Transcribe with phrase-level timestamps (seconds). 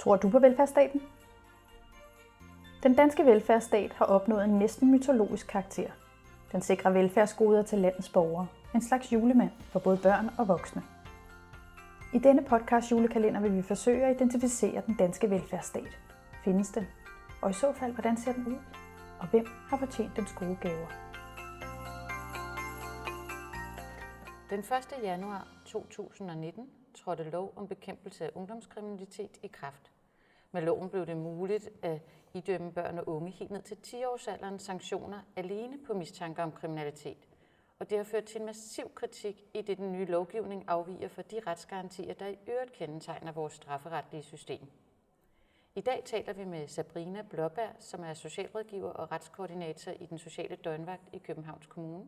[0.00, 1.02] Tror du på velfærdsstaten?
[2.82, 5.90] Den danske velfærdsstat har opnået en næsten mytologisk karakter.
[6.52, 8.46] Den sikrer velfærdsgoder til landets borgere.
[8.74, 10.82] En slags julemand for både børn og voksne.
[12.14, 15.98] I denne podcast julekalender vil vi forsøge at identificere den danske velfærdsstat.
[16.44, 16.86] Findes den?
[17.42, 18.58] Og i så fald, hvordan ser den ud?
[19.20, 20.86] Og hvem har fortjent dens gode gaver?
[24.50, 24.66] Den 1.
[25.02, 29.92] januar 2019 trådte lov om bekæmpelse af ungdomskriminalitet i kraft.
[30.52, 32.02] Med loven blev det muligt at
[32.34, 37.28] idømme børn og unge helt ned til 10-årsalderen sanktioner alene på mistanke om kriminalitet.
[37.78, 41.22] Og det har ført til en massiv kritik i det, den nye lovgivning afviger fra
[41.22, 44.66] de retsgarantier, der i øvrigt kendetegner vores strafferetlige system.
[45.74, 50.56] I dag taler vi med Sabrina Blåberg, som er socialrådgiver og retskoordinator i den sociale
[50.56, 52.06] døgnvagt i Københavns Kommune.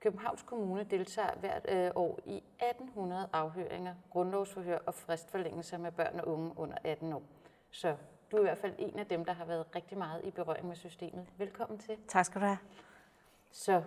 [0.00, 6.28] Københavns Kommune deltager hvert øh, år i 1800 afhøringer, grundlovsforhør og fristforlængelser med børn og
[6.28, 7.22] unge under 18 år.
[7.70, 7.96] Så
[8.30, 10.68] du er i hvert fald en af dem, der har været rigtig meget i berøring
[10.68, 11.26] med systemet.
[11.38, 11.96] Velkommen til.
[12.08, 12.58] Tak skal du have.
[13.50, 13.82] Så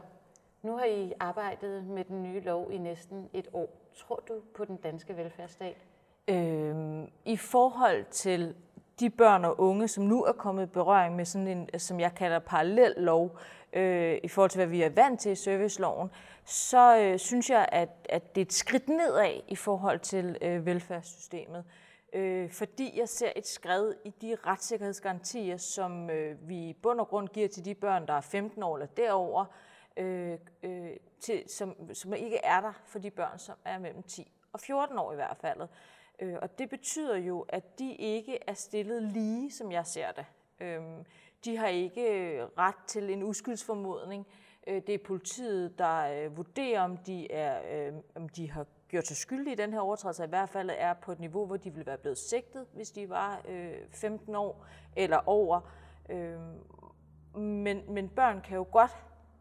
[0.61, 3.69] nu har I arbejdet med den nye lov i næsten et år.
[3.95, 5.77] Tror du på den danske velfærdsstat?
[6.27, 8.55] Øhm, I forhold til
[8.99, 12.15] de børn og unge, som nu er kommet i berøring med sådan en, som jeg
[12.15, 16.09] kalder parallel lov, øh, øh, i forhold til, hvad vi er vant til i serviceloven,
[16.45, 20.65] så øh, synes jeg, at, at det er et skridt nedad i forhold til øh,
[20.65, 21.65] velfærdssystemet.
[22.13, 27.07] Øh, fordi jeg ser et skred i de retssikkerhedsgarantier, som øh, vi i bund og
[27.07, 29.45] grund giver til de børn, der er 15 år eller derover,
[29.97, 34.31] øh, øh, til, som, som ikke er der for de børn, som er mellem 10
[34.53, 35.61] og 14 år i hvert fald.
[36.19, 40.25] Øh, og det betyder jo, at de ikke er stillet lige, som jeg ser det.
[40.61, 41.05] Øhm,
[41.45, 44.27] de har ikke øh, ret til en uskyldsformodning.
[44.67, 49.17] Øh, det er politiet, der øh, vurderer, om de, er, om de har gjort sig
[49.17, 51.85] skyldige i den her overtrædelse, i hvert fald er på et niveau, hvor de ville
[51.85, 53.41] være blevet sigtet, hvis de var
[53.91, 55.61] 15 år eller over.
[56.09, 56.59] Øhm,
[57.41, 58.91] men, men børn kan jo godt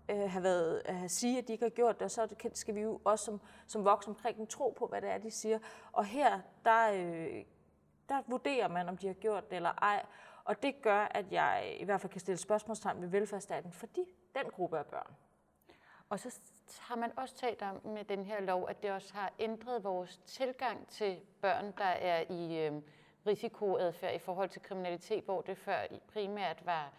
[0.08, 3.00] have været, have sige, at de ikke har gjort det, og så skal vi jo
[3.04, 5.58] også som, som voksne omkring dem tro på, hvad det er, de siger.
[5.92, 6.90] Og her, der,
[8.08, 10.06] der vurderer man, om de har gjort det eller ej.
[10.44, 14.50] Og det gør, at jeg i hvert fald kan stille spørgsmålstegn ved velfærdsstaten, fordi den
[14.50, 15.16] gruppe af børn.
[16.08, 16.40] Og så
[16.80, 20.16] har man også talt om med den her lov, at det også har ændret vores
[20.16, 22.72] tilgang til børn, der er i øh,
[23.26, 26.92] risikoadfærd i forhold til kriminalitet, hvor det før primært var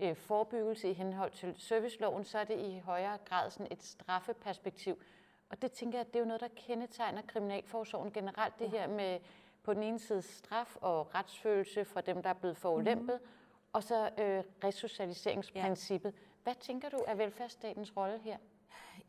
[0.00, 5.02] øh, forebyggelse i henhold til serviceloven, så er det i højere grad sådan et straffeperspektiv.
[5.50, 8.88] Og det tænker jeg, at det er jo noget, der kendetegner kriminalforsorgen generelt, det her
[8.88, 9.18] med
[9.62, 13.68] på den ene side straf og retsfølelse fra dem, der er blevet forulæmpet, mm-hmm.
[13.72, 16.12] og så øh, resocialiseringsprincippet.
[16.12, 16.18] Ja.
[16.42, 18.36] Hvad tænker du er velfærdsstatens rolle her?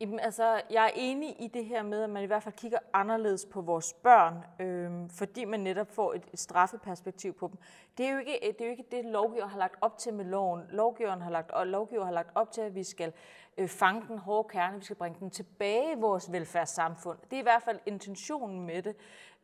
[0.00, 2.78] Jamen, altså, jeg er enig i det her med, at man i hvert fald kigger
[2.92, 7.58] anderledes på vores børn, øh, fordi man netop får et straffeperspektiv på dem.
[7.98, 10.24] Det er jo ikke det, er jo ikke det lovgiver har lagt op til med
[10.24, 10.62] loven.
[10.70, 13.12] Lovgiveren har lagt, og lovgiver har lagt op til, at vi skal
[13.58, 17.18] øh, fange den hårde kerne, vi skal bringe den tilbage i vores velfærdssamfund.
[17.30, 18.96] Det er i hvert fald intentionen med det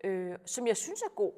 [0.05, 1.33] øh, som jeg synes er god.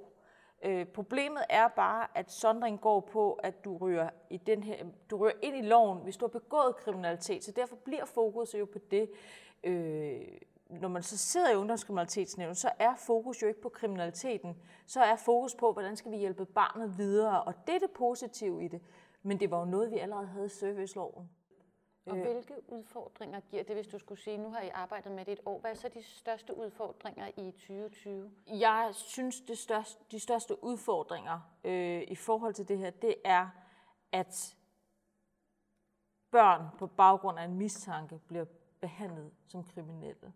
[0.62, 4.76] Øh, problemet er bare, at sondring går på, at du ryger, i den her,
[5.10, 7.44] du ryger ind i loven, hvis du har begået kriminalitet.
[7.44, 9.10] Så derfor bliver fokus jo på det.
[9.64, 10.20] Øh,
[10.70, 14.56] når man så sidder i ungdomskriminalitetsnævnet, så er fokus jo ikke på kriminaliteten.
[14.86, 17.42] Så er fokus på, hvordan skal vi hjælpe barnet videre.
[17.42, 18.80] Og det er det positive i det.
[19.22, 21.30] Men det var jo noget, vi allerede havde i serviceloven.
[22.06, 22.22] Og øh.
[22.22, 25.40] hvilke udfordringer giver det, hvis du skulle sige, nu har I arbejdet med det et
[25.46, 25.60] år.
[25.60, 28.30] Hvad er så de største udfordringer i 2020?
[28.46, 33.48] Jeg synes, det største, de største udfordringer øh, i forhold til det her, det er,
[34.12, 34.56] at
[36.30, 38.44] børn på baggrund af en mistanke bliver
[38.80, 40.32] behandlet som kriminelle.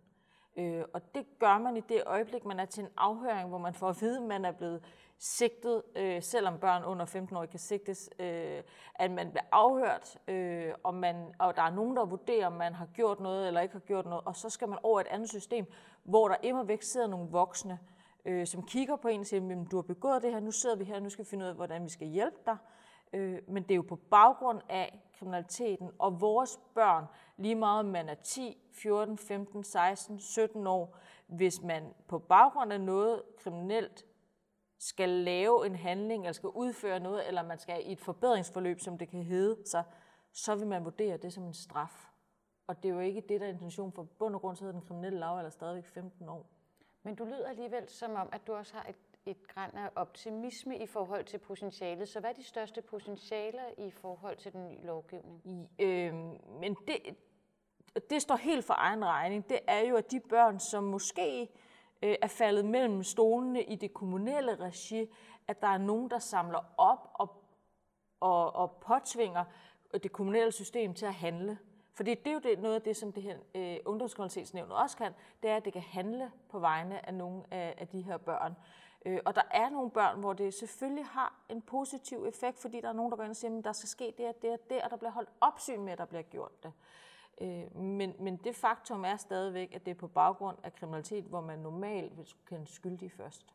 [0.56, 3.74] Øh, og det gør man i det øjeblik, man er til en afhøring, hvor man
[3.74, 4.84] får at vide, at man er blevet
[5.18, 8.62] sigtet, øh, selvom børn under 15 år kan sigtes, øh,
[8.94, 12.74] at man bliver afhørt, øh, og, man, og der er nogen, der vurderer, om man
[12.74, 15.28] har gjort noget eller ikke har gjort noget, og så skal man over et andet
[15.28, 15.66] system,
[16.04, 17.78] hvor der immer væk sidder nogle voksne,
[18.24, 20.84] øh, som kigger på en og siger, du har begået det her, nu sidder vi
[20.84, 22.56] her, nu skal vi finde ud af, hvordan vi skal hjælpe dig.
[23.14, 27.04] Øh, men det er jo på baggrund af kriminaliteten, og vores børn,
[27.36, 32.72] lige meget om man er 10, 14, 15, 16, 17 år, hvis man på baggrund
[32.72, 34.04] af noget kriminelt
[34.78, 38.98] skal lave en handling, eller skal udføre noget, eller man skal i et forbedringsforløb, som
[38.98, 39.82] det kan hedde, så,
[40.32, 42.10] så vil man vurdere det som en straf.
[42.66, 44.78] Og det er jo ikke det, der er intention for bund og grund, så hedder
[44.78, 46.46] den kriminelle lav eller stadigvæk 15 år.
[47.02, 48.96] Men du lyder alligevel som om, at du også har et,
[49.26, 52.08] et græn af optimisme i forhold til potentialet.
[52.08, 55.40] Så hvad er de største potentialer i forhold til den nye lovgivning?
[55.44, 56.14] I, øh,
[56.60, 57.16] men det,
[58.10, 59.48] det står helt for egen regning.
[59.48, 61.48] Det er jo, at de børn, som måske
[62.02, 65.06] øh, er faldet mellem stolene i det kommunale regi,
[65.48, 67.44] at der er nogen, der samler op og,
[68.20, 69.44] og, og påtvinger
[70.02, 71.58] det kommunale system til at handle.
[71.92, 75.12] Fordi det er jo det, noget af det, som det her øh, ungdomskvalitetsnævnet også kan,
[75.42, 78.54] det er, at det kan handle på vegne af nogle af, af de her børn.
[79.04, 82.88] Øh, og der er nogle børn, hvor det selvfølgelig har en positiv effekt, fordi der
[82.88, 84.58] er nogen, der går ind og siger, at der skal ske det og det og
[84.70, 86.72] det, og der bliver holdt opsyn med, at der bliver gjort det.
[87.40, 91.40] Øh, men, men det faktum er stadigvæk, at det er på baggrund af kriminalitet, hvor
[91.40, 93.54] man normalt vil kende skyldig først.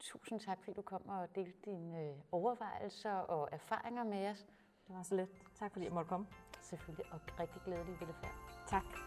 [0.00, 4.46] Tusind tak, fordi du kom og delte dine øh, overvejelser og erfaringer med os.
[4.86, 5.28] Det var så let.
[5.54, 6.26] Tak fordi jeg måtte komme.
[6.60, 8.34] Selvfølgelig, og rigtig glædelig velfærd.
[8.66, 9.05] Tak.